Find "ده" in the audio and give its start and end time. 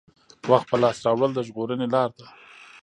2.17-2.25